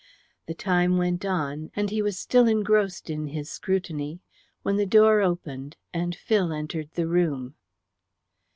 [0.47, 4.21] The time went on, and he was still engrossed in his scrutiny
[4.63, 7.53] when the door opened and Phil entered the room.